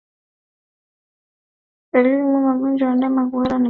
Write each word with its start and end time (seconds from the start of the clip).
Dalili 1.93 2.21
muhimu 2.21 2.47
ya 2.49 2.55
ugonjwa 2.55 2.87
wa 2.89 2.95
ndama 2.95 3.29
kuhara 3.29 3.45
ni 3.45 3.47
kukonda 3.49 3.59